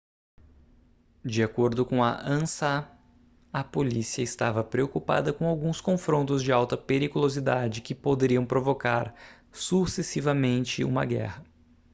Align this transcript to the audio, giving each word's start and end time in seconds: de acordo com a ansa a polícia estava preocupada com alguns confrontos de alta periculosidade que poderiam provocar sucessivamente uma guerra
de 1.23 1.43
acordo 1.43 1.85
com 1.85 2.03
a 2.03 2.27
ansa 2.27 2.89
a 3.53 3.63
polícia 3.63 4.23
estava 4.23 4.63
preocupada 4.63 5.31
com 5.31 5.47
alguns 5.47 5.79
confrontos 5.79 6.41
de 6.41 6.51
alta 6.51 6.75
periculosidade 6.75 7.81
que 7.81 7.93
poderiam 7.93 8.43
provocar 8.43 9.13
sucessivamente 9.51 10.83
uma 10.83 11.05
guerra 11.05 11.45